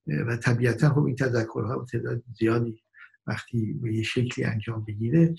و 0.08 0.38
طبیعتا 0.38 0.90
خب 0.90 1.04
این 1.04 1.16
تذکرها 1.16 1.86
تعداد 1.92 2.24
زیادی 2.40 2.84
وقتی 3.28 3.74
به 3.74 3.96
یه 3.96 4.04
شکلی 4.04 4.46
انجام 4.46 4.86
بگیره 4.86 5.36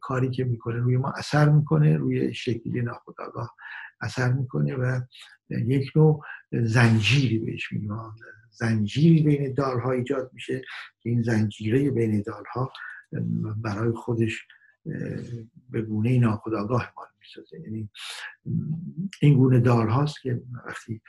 کاری 0.00 0.30
که 0.30 0.44
می‌کنه 0.44 0.76
روی 0.76 0.96
ما 0.96 1.12
اثر 1.16 1.48
می‌کنه 1.48 1.96
روی 1.96 2.34
شکلی 2.34 2.82
ناخودآگاه 2.82 3.54
اثر 4.00 4.32
می‌کنه 4.32 4.74
و 4.74 5.00
یک 5.50 5.92
نوع 5.96 6.24
زنجیری 6.52 7.38
بهش 7.38 7.72
میگیم 7.72 7.90
زنجیری 8.50 9.22
بین 9.22 9.54
دارها 9.54 9.92
ایجاد 9.92 10.30
میشه 10.32 10.60
که 11.00 11.10
این 11.10 11.22
زنجیره 11.22 11.90
بین 11.90 12.22
دارها 12.22 12.72
برای 13.56 13.92
خودش 13.92 14.46
به 15.70 15.82
گونه 15.82 16.18
ناخودآگاه 16.18 16.92
ما 16.96 17.02
می‌سازه. 17.20 17.60
یعنی 17.60 17.90
این 19.22 19.34
گونه 19.34 19.60
دارهاست 19.60 20.22
که 20.22 20.42
وقتی 20.66 21.02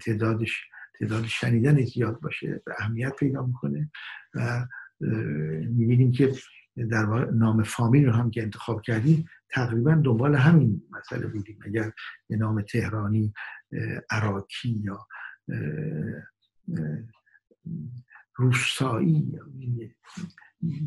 تعدادش 0.00 0.64
تعداد 0.98 1.26
شنیدن 1.26 1.84
زیاد 1.84 2.20
باشه 2.20 2.62
به 2.66 2.74
اهمیت 2.78 3.16
پیدا 3.16 3.46
می‌کنه 3.46 3.90
و 4.34 4.66
می‌بینیم 5.70 6.12
که 6.12 6.32
در 6.90 7.30
نام 7.30 7.62
فامیل 7.62 8.06
رو 8.06 8.12
هم 8.12 8.30
که 8.30 8.42
انتخاب 8.42 8.82
کردیم 8.82 9.24
تقریبا 9.48 9.94
دنبال 10.04 10.34
همین 10.34 10.82
مسئله 10.90 11.26
بودیم. 11.26 11.58
اگر 11.62 11.92
یه 12.28 12.36
نام 12.36 12.62
تهرانی 12.62 13.34
عراکی 14.10 14.70
یا 14.70 15.06
روستایی 18.36 19.38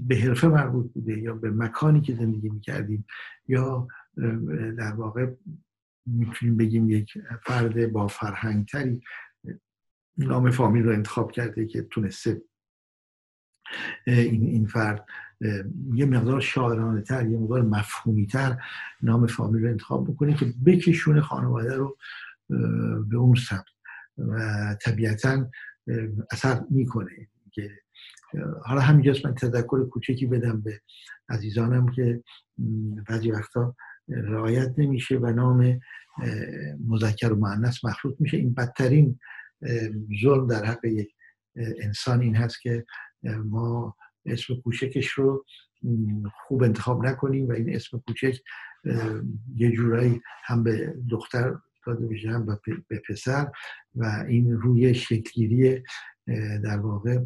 به 0.08 0.16
حرفه 0.16 0.48
مربوط 0.48 0.94
بوده 0.94 1.20
یا 1.20 1.34
به 1.34 1.52
مکانی 1.52 2.02
که 2.02 2.16
زندگی 2.16 2.50
می‌کردیم 2.50 3.06
یا 3.48 3.88
در 4.78 4.94
واقع 4.94 5.32
می‌تونیم 6.06 6.58
بگیم 6.58 6.90
یک 6.90 7.18
فرد 7.44 7.92
با 7.92 8.08
فرهنگتری 8.08 9.02
نام 10.18 10.52
فامیل 10.52 10.84
رو 10.84 10.92
انتخاب 10.92 11.32
کرده 11.32 11.66
که 11.66 11.82
تونسته 11.82 12.42
این, 14.08 14.44
این 14.44 14.66
فرد 14.66 15.06
یه 15.94 16.06
مقدار 16.06 16.42
شاعرانه 16.42 17.02
تر 17.02 17.30
یه 17.30 17.38
مقدار 17.38 17.62
مفهومی 17.62 18.28
تر 18.28 18.58
نام 19.02 19.28
فامیل 19.28 19.64
رو 19.64 19.70
انتخاب 19.70 20.12
بکنه 20.12 20.34
که 20.34 20.54
بکشون 20.66 21.22
خانواده 21.22 21.76
رو 21.76 21.98
به 23.10 23.18
اون 23.18 23.36
سمت 23.36 23.66
و 24.18 24.76
طبیعتا 24.82 25.50
اثر 26.32 26.62
می‌کنه 26.70 27.28
که 27.52 27.72
حالا 28.64 28.82
همینجاست 28.82 29.26
من 29.26 29.36
تذکر 29.36 29.86
کوچکی 29.90 30.26
بدم 30.26 30.62
به 30.62 30.82
عزیزانم 31.30 31.92
که 31.92 32.24
بعضی 33.10 33.32
وقتا 33.32 33.76
رعایت 34.08 34.74
نمیشه 34.78 35.18
و 35.18 35.32
نام 35.32 35.80
مذکر 36.88 37.34
و 37.34 37.36
معنیس 37.36 37.86
مخلوط 37.86 38.16
میشه. 38.20 38.38
این 38.38 38.54
بدترین 38.54 39.20
ظلم 40.22 40.48
در 40.48 40.66
حق 40.66 40.86
یک 40.86 41.16
انسان 41.56 42.22
این 42.22 42.36
هست 42.36 42.62
که 42.62 42.86
ما 43.24 43.96
اسم 44.26 44.56
کوچکش 44.56 45.08
رو 45.08 45.46
خوب 46.48 46.64
انتخاب 46.64 47.06
نکنیم 47.06 47.48
و 47.48 47.52
این 47.52 47.76
اسم 47.76 48.00
کوچک 48.08 48.40
یه 49.56 49.72
جورایی 49.72 50.22
هم 50.44 50.64
به 50.64 50.96
دختر 51.10 51.56
داده 51.86 52.08
بشه 52.08 52.30
هم 52.30 52.60
به 52.88 53.02
پسر 53.10 53.52
و 53.96 54.26
این 54.28 54.52
روی 54.52 54.94
شکلگیری 54.94 55.84
در 56.64 56.78
واقع 56.78 57.20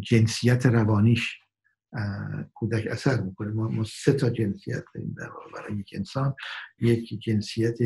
جنسیت 0.00 0.66
روانیش 0.66 1.38
کودک 2.54 2.86
اثر 2.86 3.20
می‌کنه. 3.20 3.52
ما, 3.52 3.68
ما 3.68 3.84
سه 3.84 4.12
تا 4.12 4.30
جنسیت 4.30 4.84
داریم 4.94 5.14
در 5.18 5.30
برای 5.54 5.78
یک 5.78 5.90
انسان 5.94 6.34
یک 6.80 7.20
جنسیت 7.20 7.78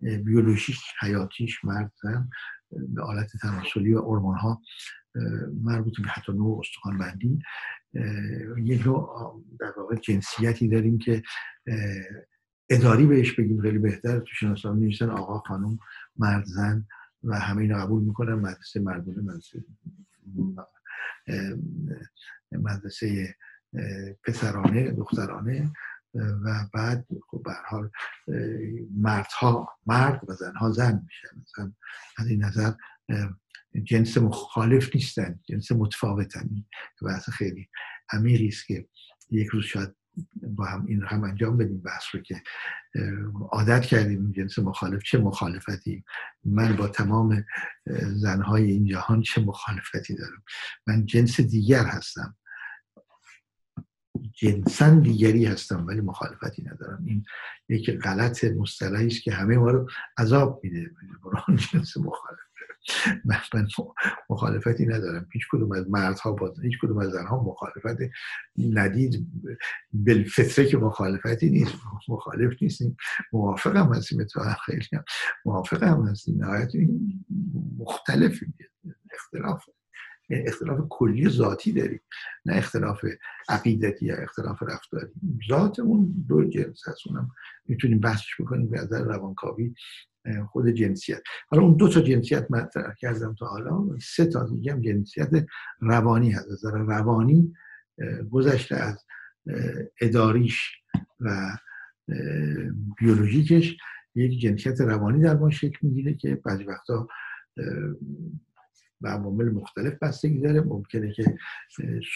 بیولوژیک 0.00 0.76
حیاتیش 1.00 1.64
مرد 1.64 1.92
زن 2.02 2.28
به 2.70 3.02
آلت 3.02 3.30
تناسلی 3.42 3.94
و 3.94 4.02
ارمان 4.04 4.38
ها 4.38 4.62
مربوط 5.62 6.00
به 6.02 6.08
حتی 6.08 6.32
نوع 6.32 6.60
استخوان 6.60 6.98
بندی 6.98 7.38
یک 8.56 8.86
نوع 8.86 9.44
در 9.60 9.72
واقع 9.76 9.96
جنسیتی 9.96 10.68
داریم 10.68 10.98
که 10.98 11.22
اداری 12.70 13.06
بهش 13.06 13.32
بگیم 13.32 13.62
خیلی 13.62 13.78
بهتر. 13.78 14.18
تو 14.18 14.26
شناسان 14.26 14.78
نیستن 14.78 15.10
آقا 15.10 15.38
خانم 15.38 15.78
مرد 16.16 16.44
زن 16.44 16.86
و 17.24 17.40
همه 17.40 17.62
اینا 17.62 17.78
قبول 17.78 18.04
می‌کنن. 18.04 18.34
مدرسه 18.34 18.80
مردونه 18.80 19.22
مدرسه. 19.22 19.64
مدرسه 22.52 23.36
پسرانه 24.24 24.90
دخترانه 24.90 25.72
و 26.14 26.68
بعد 26.74 27.06
خب 27.30 27.42
به 27.44 27.52
حال 27.66 27.90
مردها 28.96 29.68
مرد 29.86 30.20
و 30.28 30.34
زنها 30.34 30.70
زن 30.70 31.02
میشن. 31.04 31.40
مثلا 31.42 31.72
از 32.18 32.26
این 32.26 32.44
نظر 32.44 32.72
جنس 33.82 34.18
مخالف 34.18 34.94
نیستن 34.94 35.40
جنس 35.48 35.72
متفاوتن. 35.72 36.48
بحث 37.02 37.30
خیلی 37.30 37.68
عمیقی 38.12 38.48
است 38.48 38.66
که 38.66 38.88
یک 39.30 39.48
روز 39.48 39.64
شاید 39.64 39.94
با 40.42 40.64
هم 40.64 40.86
این 40.86 41.02
هم 41.02 41.24
انجام 41.24 41.56
بدیم 41.56 41.78
بحث 41.78 42.04
رو 42.12 42.20
که 42.20 42.42
عادت 43.50 43.82
کردیم 43.82 44.32
جنس 44.32 44.58
مخالف 44.58 45.02
چه 45.02 45.18
مخالفتی. 45.18 46.04
من 46.44 46.76
با 46.76 46.88
تمام 46.88 47.44
زنهای 48.14 48.70
این 48.70 48.86
جهان 48.86 49.22
چه 49.22 49.40
مخالفتی 49.40 50.14
دارم؟ 50.14 50.42
من 50.86 51.06
جنس 51.06 51.40
دیگر 51.40 51.84
هستم. 51.84 52.36
جنسا 54.34 54.90
دیگری 54.90 55.46
هستم 55.46 55.86
ولی 55.86 56.00
مخالفتی 56.00 56.62
ندارم. 56.62 57.04
این 57.06 57.24
یک 57.68 57.90
غلط 57.90 58.44
مصطلحی 58.44 59.06
است 59.06 59.22
که 59.22 59.32
همه 59.32 59.56
ما 59.56 59.70
رو 59.70 59.90
عذاب 60.18 60.60
میده. 60.62 60.90
بران 61.24 61.56
جنس 61.56 61.96
مخالف. 61.96 62.45
من, 63.24 63.66
مخالفتی 64.30 64.86
ندارم. 64.86 65.28
هیچ 65.32 65.42
کدوم 65.50 65.72
از 65.72 65.90
مردها 65.90 66.32
با 66.32 66.54
هیچ 66.62 66.78
کدوم 66.82 66.98
از 66.98 67.10
زنها 67.10 67.42
مخالفت 67.42 68.02
ندید. 68.58 69.26
بالفطره 69.92 70.66
که 70.66 70.78
مخالفتی 70.78 71.50
نیست. 71.50 71.74
مخالف 72.08 72.62
نیستیم. 72.62 72.96
موافق 73.32 73.76
هم 73.76 73.94
هستیم. 73.94 74.24
تو 74.24 74.40
خیلی 74.64 74.84
موافق 75.44 75.82
هم 75.82 76.08
هستیم. 76.08 76.44
نهایت 76.44 76.72
مختلف 77.78 78.40
اختلاف. 79.14 79.64
اختلاف 80.30 80.80
کلی 80.90 81.28
ذاتی 81.28 81.72
داریم 81.72 82.00
نه 82.44 82.56
اختلاف 82.56 83.04
عقیدتی 83.48 84.06
یا 84.06 84.16
اختلاف 84.16 84.62
رفتاری. 84.62 85.12
ذاتمون 85.48 86.24
دو 86.28 86.44
جنس 86.44 86.88
هست 86.88 87.06
اونم 87.06 87.30
می‌تونیم 87.64 88.00
بحثش 88.00 88.40
بکنیم 88.40 88.70
به 88.70 88.78
نظر 88.78 89.04
روانکاوی 89.04 89.74
خود 90.48 90.68
جنسیت. 90.68 91.22
حالا 91.48 91.62
اون 91.62 91.76
دو 91.76 91.88
تا 91.88 92.00
جنسیت 92.00 92.50
مطرح 92.50 92.94
کردم 92.94 93.34
تا 93.34 93.46
حالا 93.46 93.98
سه 93.98 94.26
تا 94.26 94.46
دیگه 94.46 94.72
هم 94.72 94.80
جنسیت 94.80 95.30
روانی 95.80 96.30
هست. 96.30 96.50
از 96.50 96.64
روانی 96.64 97.52
گذشته 98.30 98.76
از 98.76 99.04
اداریش 100.00 100.70
و 101.20 101.56
بیولوژیکش 102.98 103.76
یک 104.14 104.40
جنسیت 104.40 104.80
روانی 104.80 105.22
در 105.22 105.36
ما 105.36 105.50
شکل 105.50 105.78
می‌گیره 105.82 106.14
که 106.14 106.34
بعضی 106.34 106.64
وقتا 106.64 107.08
و 109.00 109.08
عوامل 109.08 109.50
مختلف 109.50 109.98
بستگی 110.02 110.40
داره. 110.40 110.60
ممکنه 110.60 111.12
که 111.12 111.38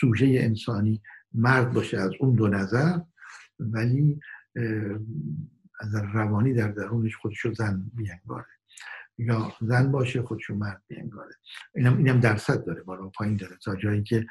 سوژه 0.01 0.27
انسانی 0.27 1.03
مرد 1.33 1.73
باشه 1.73 1.99
از 1.99 2.11
اون 2.21 2.35
دو 2.35 2.49
نظر 2.49 2.99
ولی 3.59 4.21
از 5.81 5.95
روانی 6.15 6.55
در 6.55 6.69
درونش 6.69 7.17
خودشو 7.17 7.55
زن 7.55 7.91
بیانگاره. 7.95 8.47
یا 9.19 9.53
زن 9.61 9.93
باشه 9.93 10.23
خودشو 10.23 10.55
مرد 10.55 10.83
بیانگاره. 10.89 11.35
اینم 11.75 11.97
اینم 11.97 12.21
درصد 12.21 12.65
داره 12.65 12.83
بالا 12.83 13.09
پایین 13.09 13.37
داره. 13.37 13.57
تا 13.65 13.77
جایی 13.77 14.03
که 14.03 14.27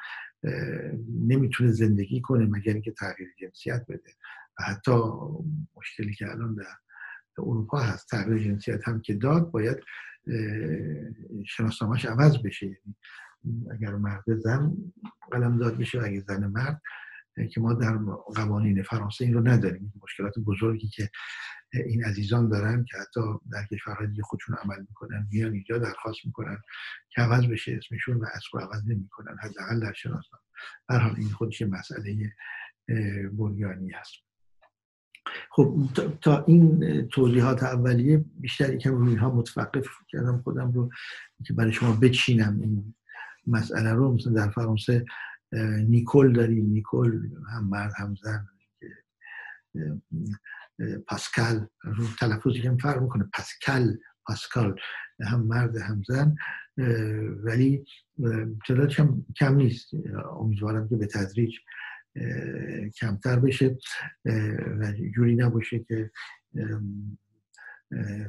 نمی‌تونه 1.28 1.72
زندگی 1.72 2.22
کنه 2.22 2.46
مگر 2.46 2.74
اینکه 2.74 2.92
تغییر 2.92 3.30
جنسیت 3.40 3.86
بده. 3.90 4.12
و 4.60 4.64
حتی 4.64 4.92
مشکلی 5.76 6.14
که 6.14 6.32
الان 6.32 6.56
در 6.56 6.64
اروپا 7.38 7.80
هست 7.80 8.10
تغییر 8.10 8.44
جنسیت 8.44 8.88
هم 8.88 9.02
که 9.02 9.14
داد 9.14 9.52
باید 9.52 9.78
شناسنامهش 11.46 12.06
عوض 12.06 12.38
بشه. 12.38 12.66
یعنی 12.66 12.96
اگر 13.72 13.96
مرد 13.96 14.24
زن 14.38 14.76
قلم 15.32 15.58
داد 15.58 15.78
بشه 15.78 16.00
و 16.00 16.06
اگر 16.06 16.20
زن 16.20 16.48
مرد 16.48 16.82
که 17.52 17.62
ما 17.62 17.74
در 17.74 17.98
قوانین 18.36 18.84
فرانسه 18.84 19.26
این 19.26 19.34
رو 19.34 19.48
نداریم. 19.48 19.94
مشکلات 20.04 20.34
بزرگی 20.46 20.88
که 20.88 21.10
این 21.74 22.06
عزیزان 22.06 22.50
دارن 22.50 22.86
که 22.86 22.98
حتی 22.98 23.22
در 23.52 23.66
کشورهای 23.72 24.08
دیگه 24.08 24.24
خودشون 24.24 24.56
عمل 24.56 24.80
می‌کنن 24.80 25.28
میان 25.32 25.54
اینجا 25.54 25.78
درخواست 25.78 26.20
می‌کنن 26.26 26.58
که 27.10 27.22
عوض 27.22 27.46
بشه 27.46 27.78
اسمشون 27.78 28.18
و 28.18 28.26
اصل 28.34 28.60
عوض 28.60 28.88
نمی‌کنن 28.88 29.38
حداقل 29.42 29.80
در 29.80 29.94
شناسنامه. 29.94 30.44
هر 30.90 31.00
حال 31.00 31.16
این 31.18 31.30
خودش 31.30 31.62
مسئله 31.62 32.34
بنیانی 33.32 33.92
هست. 33.92 34.29
خب 35.52 35.76
تا 36.22 36.44
این 36.44 37.08
توضیحات 37.08 37.64
اولیه 37.64 38.26
بیشتر 38.40 38.74
یکم 38.74 38.96
روی 38.96 39.10
اینها 39.10 39.36
متوقف 39.36 39.88
کردم 40.10 40.42
خودم 40.42 40.72
رو 40.72 40.90
که 41.46 41.54
برای 41.54 41.72
شما 41.72 41.94
بچینم 41.94 42.60
این 42.62 42.96
مسئله 43.48 43.94
رو. 43.94 44.14
مثلا 44.14 44.34
در 44.34 44.50
فرانسه 44.50 45.06
نیکول 45.88 46.34
داریم 46.34 46.66
نیکول 46.66 47.30
هم 47.54 47.70
مرد 47.70 47.94
هم 47.98 48.16
زن 48.24 48.48
پاسکال 51.08 51.68
رو 51.84 52.06
تلفظی 52.20 52.60
هم 52.60 52.78
فرق 52.78 53.02
می‌کنه 53.02 53.30
پاسکال 53.34 53.98
پاسکال 54.26 54.80
هم 55.20 55.44
مرد 55.44 55.78
هم 55.78 56.04
زن. 56.08 56.36
ولی 57.44 57.86
تعدادش 58.68 59.00
کم 59.40 59.56
نیست. 59.56 59.90
امیدوارم 60.40 60.90
که 60.90 60.96
به 60.96 61.08
تدریج 61.08 61.56
کمتر 63.00 63.40
بشه 63.40 63.78
و 64.80 64.94
جوری 65.16 65.36
نباشه 65.36 65.80
که 65.80 66.12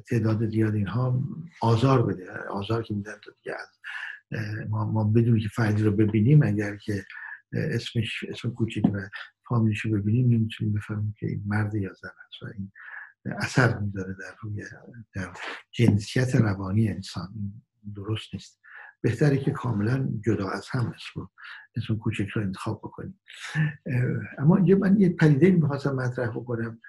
تعداد 0.09 0.51
زیاد 0.51 0.75
اینها 0.75 1.25
آزار 1.63 2.07
بده 2.07 2.33
آزار 2.33 2.83
که 2.83 2.95
میدن 2.95 3.15
دیگه 3.43 3.57
ما, 4.69 4.85
ما 4.93 5.05
بدونی 5.05 5.41
که 5.41 5.49
فردی 5.49 5.83
رو 5.83 5.93
ببینیم 5.93 6.43
اگر 6.43 6.77
که 6.77 7.05
اسمش 7.53 8.25
اسم 8.29 8.51
کوچیک 8.51 8.85
و 8.85 9.09
فامیلش 9.49 9.81
رو 9.81 10.01
ببینیم 10.01 10.29
نمی‌تونیم 10.29 10.73
بفهمیم 10.73 11.15
که 11.19 11.27
این 11.27 11.43
مرد 11.47 11.75
یا 11.75 11.93
زن 11.93 12.09
است 12.29 12.43
و 12.43 12.47
این 12.47 12.73
اثر 13.25 13.79
می‌ذاره 13.79 14.13
در 14.13 14.35
روی 14.43 14.65
در 15.15 15.33
جنسیت 15.71 16.35
روانی 16.35 16.89
انسان. 16.89 17.53
درست 17.95 18.35
نیست. 18.35 18.60
بهتره 19.03 19.39
که 19.39 19.51
کاملا 19.51 20.09
جدا 20.25 20.49
از 20.49 20.67
هم 20.71 20.87
اسم 20.95 21.31
اسم 21.77 21.97
کوچک 21.97 22.29
رو 22.29 22.43
انتخاب 22.43 22.79
بکنیم. 22.79 23.21
اما 24.39 24.61
یه 24.61 24.75
من 24.75 25.01
یه 25.01 25.09
پدیده 25.09 25.51
می‌خواستم 25.51 25.95
مطرح 25.95 26.31
بکنم. 26.31 26.81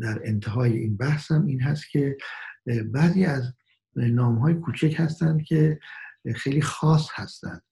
در 0.00 0.20
انتهای 0.24 0.72
این 0.78 0.96
بحثم 0.96 1.46
این 1.46 1.60
هست 1.60 1.90
که 1.90 2.16
بعضی 2.92 3.24
از 3.24 3.54
نام 3.96 4.38
های 4.38 4.54
کوچک 4.54 4.94
هستند 4.98 5.42
که 5.42 5.80
خیلی 6.36 6.62
خاص 6.62 7.08
هستند 7.14 7.62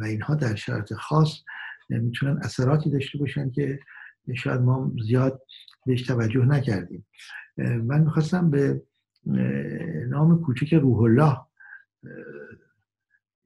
و 0.00 0.04
اینها 0.04 0.34
در 0.34 0.54
شرایط 0.54 0.94
خاص 0.94 1.42
می‌تونن 1.88 2.38
اثراتی 2.42 2.90
داشته 2.90 3.18
باشن 3.18 3.50
که 3.50 3.80
شاید 4.36 4.60
ما 4.60 4.92
زیاد 5.06 5.42
بهش 5.86 6.02
توجه 6.02 6.44
نکردیم. 6.44 7.06
من 7.58 8.00
می‌خواستم 8.00 8.50
به 8.50 8.82
نام 10.08 10.42
کوچک 10.42 10.74
روح 10.74 11.00
الله 11.02 11.47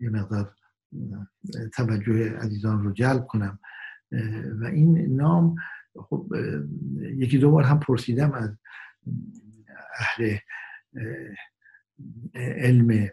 یه 0.01 0.11
مقدار 0.11 0.55
توجه 1.75 2.37
عزیزان 2.37 2.85
رو 2.85 2.92
جلب 2.92 3.27
کنم. 3.27 3.59
و 4.61 4.64
این 4.64 5.16
نام 5.16 5.55
خب 5.94 6.33
یکی 7.01 7.38
دو 7.38 7.51
بار 7.51 7.64
هم 7.64 7.81
پرسیدم 7.81 8.33
از 8.33 8.51
اهل 9.98 10.37
علم 12.35 13.09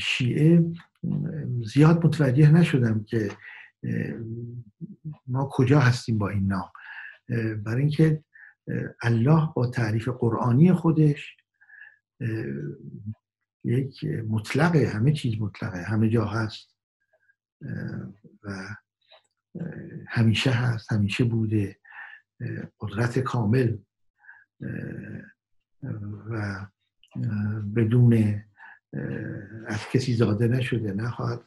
شیعه. 0.00 0.72
زیاد 1.74 2.06
متوجه 2.06 2.52
نشدم 2.52 3.04
که 3.04 3.30
ما 5.26 5.48
کجا 5.52 5.80
هستیم 5.80 6.18
با 6.18 6.28
این 6.28 6.46
نام. 6.46 6.70
برای 7.64 7.80
اینکه 7.80 8.24
الله 9.02 9.48
با 9.56 9.66
تعریف 9.66 10.08
قرآنی 10.08 10.72
خودش 10.72 11.36
یک 13.64 14.04
مطلقه 14.28 14.88
همه 14.88 15.12
چیز 15.12 15.40
مطلقه 15.40 15.82
همه 15.82 16.08
جا 16.08 16.24
هست. 16.24 16.76
و 18.42 18.68
همیشه 20.08 20.50
هست 20.50 20.92
همیشه 20.92 21.24
بوده. 21.24 21.76
قدرت 22.80 23.18
کامل. 23.18 23.76
و 26.30 26.66
بدون 27.76 28.42
از 29.66 29.88
کسی 29.92 30.14
زاده 30.14 30.48
نشده 30.48 30.92
نخواهد 30.92 31.40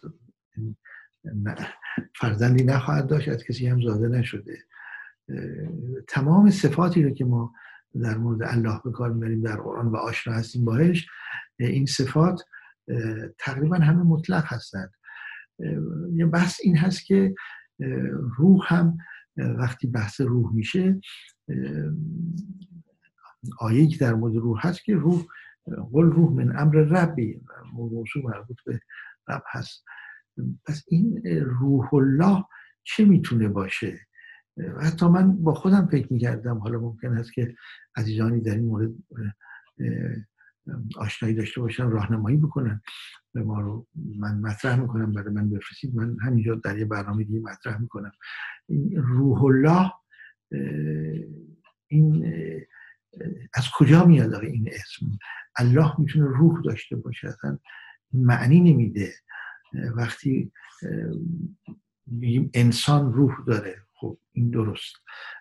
فرزندی 2.16 2.64
نخواهد 2.64 3.08
داشت 3.08 3.30
از 3.30 3.44
کسی 3.44 3.68
هم 3.68 3.82
زاده 3.82 4.08
نشده. 4.08 4.58
تمام 6.08 6.50
صفاتی 6.50 7.04
رو 7.04 7.10
که 7.10 7.26
ما 7.26 7.54
در 8.02 8.18
مورد 8.18 8.44
الله 8.44 8.82
به 8.84 8.92
کار 8.92 9.14
می‌بریم 9.14 9.42
در 9.42 9.56
قرآن 9.56 9.88
و 9.88 9.96
آشنا 9.96 10.34
هستیم 10.34 10.66
باهش 10.66 11.08
این 11.60 11.86
صفات 11.86 12.42
تقریبا 13.40 13.76
همه 13.78 14.04
مطلق 14.04 14.44
هستند. 14.46 14.92
یه 16.14 16.26
بحث 16.26 16.60
این 16.64 16.78
هست 16.78 17.06
که 17.06 17.36
روح 18.38 18.74
هم 18.74 18.98
وقتی 19.38 19.88
بحث 19.88 20.22
روح 20.22 20.54
میشه 20.54 21.00
آیه 23.60 23.88
که 23.88 23.98
در 23.98 24.14
مورد 24.14 24.36
روح 24.36 24.68
هست 24.68 24.84
که 24.84 24.96
روح 24.96 25.26
قل 25.92 26.04
روح 26.04 26.34
من 26.34 26.60
امر 26.60 26.76
ربی 26.76 27.42
موضوع 27.74 28.24
مربوط 28.24 28.58
به 28.66 28.80
رب 29.28 29.44
هست. 29.52 29.86
پس 30.66 30.84
این 30.88 31.22
روح 31.46 31.94
الله 31.94 32.44
چه 32.84 33.06
می‌تونه 33.06 33.48
باشه؟ 33.48 34.00
حتی 34.82 35.06
من 35.06 35.44
با 35.44 35.54
خودم 35.54 35.88
فکر 35.92 36.14
می‌کردم 36.14 36.58
حالا 36.58 36.80
ممکن 36.80 37.18
است 37.18 37.34
که 37.34 37.56
عزیزانی 37.96 38.42
در 38.42 38.56
این 38.56 38.66
مورد 38.66 38.92
آشنایی 40.96 41.36
داشته 41.36 41.62
باشن 41.62 41.90
راهنمایی 41.90 42.38
بکنن 42.38 42.82
به 43.34 43.44
ما 43.44 43.62
رو 43.62 43.88
من 43.96 44.40
مطرح 44.40 44.80
می‌کنم 44.80 45.14
برای 45.14 45.34
من 45.34 45.50
بفرستید. 45.50 45.96
من 45.96 46.18
همینجا 46.22 46.56
در 46.56 46.78
یه 46.78 46.86
برنامه 46.86 47.24
دیگه 47.24 47.40
مطرح 47.40 47.82
می‌کنم. 47.82 48.12
روح 48.96 49.44
الله 49.44 49.92
این 51.88 52.26
از 53.54 53.66
کجا 53.78 54.06
میاد 54.06 54.34
این 54.34 54.70
اسم؟ 54.72 55.06
الله 55.56 56.00
می‌تونه 56.00 56.26
روح 56.26 56.62
داشته 56.62 56.96
باشه 56.96 57.28
اصلا 57.28 57.60
معنی 58.14 58.74
نمیده. 58.74 59.14
وقتی 59.96 60.52
انسان 62.54 63.14
روح 63.14 63.46
داره 63.48 63.76
خب 63.94 64.18
این 64.32 64.50
درست. 64.50 64.96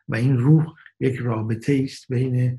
و 0.09 0.15
این 0.15 0.39
روح 0.39 0.67
یک 1.01 1.17
رابطه 1.17 1.81
است 1.85 2.13
بین 2.13 2.59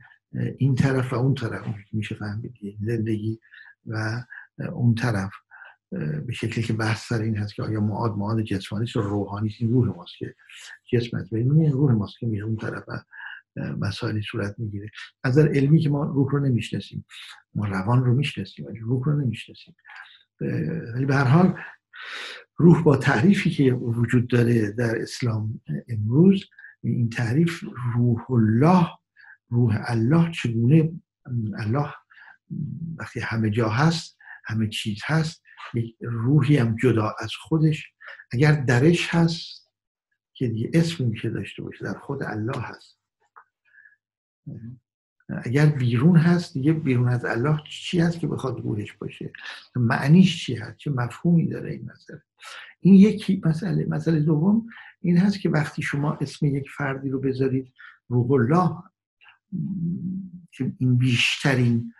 این 0.58 0.76
طرف 0.76 1.14
و 1.14 1.16
اون 1.16 1.34
طرف 1.34 1.66
میشه 1.92 2.16
فهمید 2.16 2.54
زندگی 2.82 3.40
و 3.86 4.24
اون 4.72 4.96
طرف 4.96 5.32
به 6.26 6.34
شکلی 6.34 6.64
که 6.64 6.74
بحث 6.74 7.08
سر 7.08 7.22
این 7.22 7.38
هست 7.38 7.56
که 7.56 7.64
آیا 7.64 7.82
معاد 7.82 8.18
معاد 8.18 8.42
جسمانی 8.42 8.86
و 8.96 9.00
روحانی 9.00 9.56
این 9.60 9.72
روح 9.72 9.98
ماست 9.98 10.18
که 10.18 10.36
جسم 10.92 11.18
هست 11.18 11.34
این 11.34 11.72
روح 11.72 11.92
ماست 11.92 12.20
که 12.20 12.28
میره 12.28 12.46
اون 12.46 12.58
طرف 12.58 12.84
و 12.88 13.04
مسائلی 13.80 14.22
صورت 14.22 14.56
می‌گیره. 14.58 14.90
از 15.24 15.36
در 15.36 15.48
علمی 15.48 15.80
که 15.80 15.90
ما 15.90 16.04
روح 16.04 16.32
رو 16.32 16.40
نمی‌شناسیم. 16.40 17.06
ما 17.56 17.66
روان 17.66 18.06
رو 18.06 18.14
می‌شناسیم 18.14 18.66
ولی 18.66 18.80
روح 18.80 19.06
رو 19.06 19.22
نمی‌شناسیم. 19.22 19.76
ولی 20.96 21.06
به 21.06 21.16
هر 21.16 21.24
حال 21.24 21.58
روح 22.58 22.84
با 22.84 22.98
تعریفی 22.98 23.50
که 23.50 23.74
وجود 23.74 24.28
داره 24.28 24.72
در 24.72 25.02
اسلام 25.02 25.62
امروز 25.88 26.46
این 26.82 27.10
تعریف 27.10 27.64
روح 27.96 28.32
الله 28.32 28.88
روح 29.54 29.82
الله 29.86 30.32
چگونه 30.32 30.92
الله 31.58 31.94
وقتی 32.98 33.20
همه 33.20 33.50
جا 33.50 33.70
هست 33.70 34.18
همه 34.46 34.70
چیز 34.70 35.00
هست 35.06 35.44
روحی 36.02 36.58
هم 36.58 36.76
جدا 36.76 37.16
از 37.20 37.32
خودش. 37.42 37.94
اگر 38.32 38.52
درش 38.52 39.16
هست 39.16 39.72
که 40.34 40.48
دیگه 40.48 40.72
اسم 40.74 41.06
میشه 41.06 41.30
داشته 41.30 41.64
باشه 41.64 41.86
در 41.86 42.00
خود 42.00 42.24
الله 42.24 42.62
هست. 42.62 43.00
اگر 45.44 45.66
بیرون 45.66 46.18
هست 46.18 46.54
دیگه 46.54 46.74
بیرون 46.74 47.10
از 47.10 47.26
الله 47.26 47.60
چی 47.70 48.00
هست 48.00 48.20
که 48.20 48.28
بخواد 48.28 48.60
روحش 48.60 48.94
باشه؟ 48.94 49.32
معنیش 49.76 50.46
چی 50.46 50.56
هست؟ 50.56 50.78
چه 50.78 50.92
مفهومی 50.92 51.48
داره 51.48 51.72
این 51.72 51.92
مسئله؟ 51.92 52.22
این 52.80 52.94
یکی 52.94 53.42
مسئله. 53.46 53.86
مسئله 53.86 54.20
دوم 54.20 54.68
این 55.02 55.18
هست 55.18 55.40
که 55.40 55.50
وقتی 55.50 55.82
شما 55.82 56.14
اسم 56.14 56.46
یک 56.46 56.70
فردی 56.70 57.10
رو 57.10 57.20
بذارید 57.20 57.74
روح 58.10 58.32
الله 58.32 58.84
که 60.52 60.74
این 60.78 60.98
بیشترین 60.98 61.94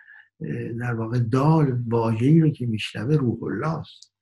در 0.80 0.94
واقع 0.94 1.18
دال 1.18 1.82
واژه‌ای 1.86 2.40
رو 2.40 2.50
که 2.50 2.66
میشنوه 2.66 3.16
روح 3.16 3.42
الله 3.42 3.78
است. 3.78 4.14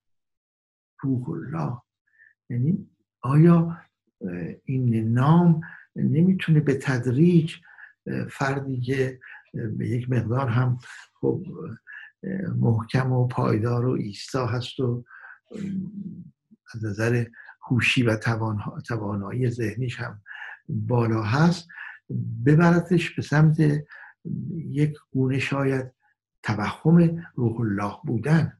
روح 1.01 1.29
الله. 1.29 1.81
یعنی 2.49 2.89
آیا 3.21 3.77
این 4.65 5.13
نام 5.13 5.61
نمی‌تونه 5.95 6.59
به 6.59 6.73
تدریج 6.73 7.55
فردی 8.31 8.81
که 8.81 9.19
به 9.53 9.89
یک 9.89 10.09
مقدار 10.09 10.47
هم 10.47 10.77
خب 11.13 11.43
محکم 12.55 13.11
و 13.11 13.27
پایدار 13.27 13.85
و 13.85 13.91
ایستا 13.91 14.45
هست 14.45 14.79
و 14.79 15.05
از 16.73 16.85
نظر 16.85 17.25
هوشی 17.67 18.03
و 18.03 18.17
توانایی 18.87 19.49
ذهنیش 19.49 19.99
هم 19.99 20.21
بالا 20.69 21.23
هست 21.23 21.67
ببرتش 22.45 23.15
به 23.15 23.21
سمت 23.21 23.57
یک 24.55 24.97
گونه 25.11 25.39
شاید 25.39 25.91
توهم 26.43 27.25
روح 27.35 27.61
الله 27.61 27.93
بودن. 28.03 28.57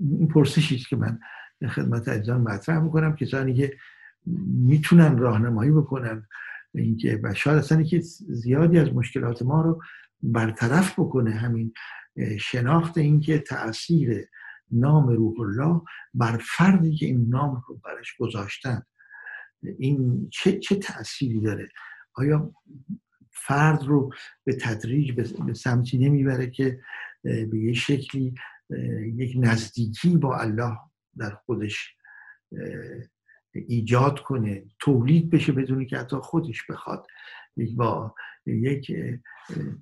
این 0.00 0.28
پرسشی 0.28 0.78
که 0.78 0.96
من 0.96 1.20
خدمت 1.68 2.08
عزیزان 2.08 2.40
مطرح 2.40 2.78
می‌کنم. 2.78 3.16
کسانی 3.16 3.54
که 3.54 3.76
می‌تونن 4.46 5.18
راهنمایی 5.18 5.70
بکنن 5.70 6.28
اینکه 6.74 7.20
و 7.22 7.34
اصلا 7.46 7.82
که 7.82 8.00
زیادی 8.28 8.78
از 8.78 8.92
مشکلات 8.92 9.42
ما 9.42 9.62
رو 9.62 9.82
برطرف 10.22 10.98
بکنه. 10.98 11.30
همین 11.30 11.72
شناخت 12.40 12.98
اینکه 12.98 13.38
تاثیر 13.38 14.28
نام 14.70 15.08
روح 15.08 15.40
الله 15.40 15.80
بر 16.14 16.40
فردی 16.56 16.96
که 16.96 17.06
این 17.06 17.28
نام 17.28 17.62
رو 17.68 17.80
برش 17.84 18.16
گذاشتن. 18.16 18.82
این 19.78 20.28
چه, 20.32 20.58
چه 20.58 20.76
تأثیری 20.76 21.40
داره؟ 21.40 21.68
آیا 22.14 22.54
فرد 23.30 23.84
رو 23.84 24.12
به 24.44 24.56
تدریج 24.56 25.12
به 25.12 25.54
سمتی 25.54 25.98
نمی‌بره 25.98 26.50
که 26.50 26.80
به 27.22 27.58
یه 27.58 27.72
شکلی 27.72 28.34
یک 29.14 29.36
نزدیکی 29.40 30.16
با 30.16 30.38
الله 30.38 30.76
در 31.16 31.30
خودش 31.30 31.96
ایجاد 33.54 34.20
کنه 34.20 34.64
تولید 34.78 35.30
بشه 35.30 35.52
بدونی 35.52 35.86
که 35.86 35.98
حتی 35.98 36.16
خودش 36.16 36.66
بخواد؟ 36.70 37.06
با 37.76 38.14
یک 38.46 38.92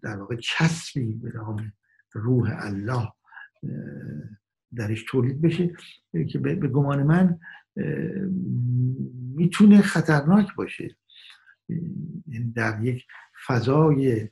در 0.03 0.17
واقع 0.17 0.37
چسبی 0.37 1.15
به 1.15 1.33
نام 1.35 1.73
روح 2.13 2.51
الله 2.59 3.13
درش 4.77 5.05
تولید 5.09 5.41
بشه 5.41 5.73
که 6.29 6.39
به 6.39 6.55
گمان 6.55 7.03
من 7.03 7.39
می‌تونه 9.37 9.83
خطرناک 9.83 10.55
باشه. 10.55 10.97
در 12.55 12.85
یک 12.85 13.07
فضای 13.47 14.29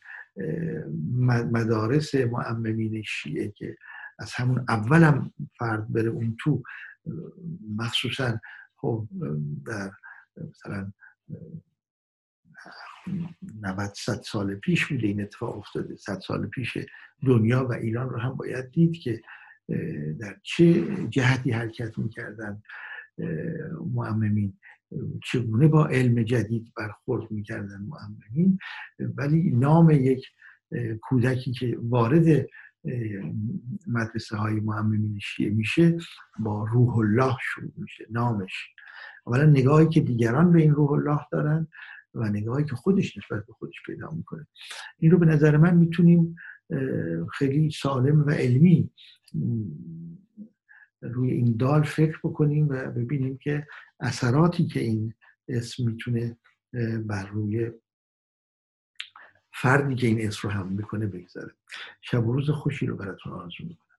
مدارس 1.53 2.15
معممین 2.15 3.03
شیعه 3.03 3.49
که 3.51 3.77
از 4.19 4.35
همون 4.35 4.65
اولم 4.69 5.33
فرد 5.59 5.93
بره 5.93 6.09
اون 6.09 6.37
تو 6.41 6.63
مخصوصا 7.77 8.41
خب 8.77 9.09
در 9.67 9.91
مثلا 10.51 10.93
90 13.61 13.93
صد 13.95 14.21
سال 14.23 14.55
پیش 14.55 14.87
بوده 14.87 15.07
این 15.07 15.23
اتفاق 15.23 15.59
افتاده. 15.59 15.97
صد 15.97 16.19
سال 16.19 16.47
پیش 16.47 16.79
دنیا 17.27 17.67
و 17.67 17.73
ایران 17.73 18.11
رو 18.11 18.19
هم 18.19 18.35
باید 18.35 18.71
دید 18.71 18.93
که 18.93 19.23
در 20.21 20.37
چه 20.43 20.87
جهتی 21.07 21.51
حرکت 21.51 21.99
می‌کردن. 21.99 22.63
معممین 23.95 24.59
چگونه 25.25 25.69
با 25.69 25.87
علم 25.87 26.23
جدید 26.23 26.73
برخورد 26.77 27.31
می‌کردن 27.31 27.81
معممین 27.89 28.59
ولی 29.17 29.51
نام 29.51 29.91
یک 29.91 30.27
کودکی 31.03 31.53
که 31.53 31.79
وارد 31.83 32.47
مدرسه 33.87 34.37
های 34.37 34.61
معممین 34.61 35.19
شیعه 35.23 35.51
میشه 35.51 35.99
با 36.39 36.65
روح 36.65 36.99
الله 36.99 37.37
شروع 37.41 37.73
میشه 37.77 38.07
نامش. 38.11 38.53
اولا 39.27 39.47
نگاهی 39.47 39.89
که 39.89 40.01
دیگران 40.01 40.53
به 40.53 40.63
این 40.63 40.75
روح 40.75 40.93
الله 40.93 41.21
دارن 41.33 41.69
و 42.15 42.29
نگاهی 42.29 42.65
که 42.65 42.75
خودش 42.75 43.17
نسبت 43.17 43.47
به 43.47 43.53
خودش 43.53 43.75
پیدا 43.87 44.11
می‌کنه. 44.11 44.47
این 44.99 45.11
رو 45.11 45.19
به 45.19 45.27
نظر 45.27 45.57
من 45.57 45.77
می‌تونیم 45.77 46.37
خیلی 47.33 47.71
سالم 47.71 48.27
و 48.27 48.31
علمی 48.31 48.91
روی 51.03 51.31
این 51.31 51.57
دال 51.57 51.83
فکر 51.83 52.19
بکنیم 52.25 52.69
و 52.69 52.91
ببینیم 52.91 53.39
که 53.39 53.67
اثراتی 54.01 54.67
که 54.67 54.81
این 54.81 55.15
اسم 55.49 55.85
می‌تونه 55.85 56.39
بر 57.07 57.27
روی 57.27 57.71
فردی 59.53 59.95
که 59.95 60.07
این 60.07 60.27
اسم 60.27 60.49
رو 60.49 60.55
هم 60.55 60.69
می‌کنه 60.73 61.07
بگذاره. 61.07 61.55
شب 62.01 62.27
و 62.27 62.33
روز 62.33 62.51
خوشی 62.51 62.87
رو 62.87 62.97
براتون 62.97 63.33
آرزو 63.33 63.65
می‌کنم. 63.65 63.90